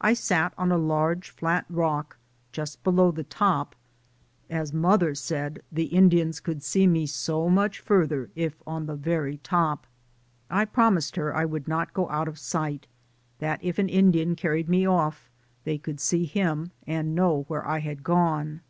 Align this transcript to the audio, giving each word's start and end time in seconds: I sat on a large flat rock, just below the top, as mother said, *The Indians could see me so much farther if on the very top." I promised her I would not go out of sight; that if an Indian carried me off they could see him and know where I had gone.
I 0.00 0.14
sat 0.14 0.52
on 0.58 0.72
a 0.72 0.76
large 0.76 1.30
flat 1.30 1.64
rock, 1.70 2.16
just 2.50 2.82
below 2.82 3.12
the 3.12 3.22
top, 3.22 3.76
as 4.50 4.72
mother 4.72 5.14
said, 5.14 5.62
*The 5.70 5.84
Indians 5.84 6.40
could 6.40 6.60
see 6.60 6.88
me 6.88 7.06
so 7.06 7.48
much 7.48 7.78
farther 7.78 8.30
if 8.34 8.60
on 8.66 8.86
the 8.86 8.96
very 8.96 9.36
top." 9.44 9.86
I 10.50 10.64
promised 10.64 11.14
her 11.14 11.32
I 11.36 11.44
would 11.44 11.68
not 11.68 11.94
go 11.94 12.10
out 12.10 12.26
of 12.26 12.36
sight; 12.36 12.88
that 13.38 13.62
if 13.62 13.78
an 13.78 13.88
Indian 13.88 14.34
carried 14.34 14.68
me 14.68 14.88
off 14.88 15.30
they 15.62 15.78
could 15.78 16.00
see 16.00 16.24
him 16.24 16.72
and 16.84 17.14
know 17.14 17.44
where 17.46 17.64
I 17.64 17.78
had 17.78 18.02
gone. 18.02 18.60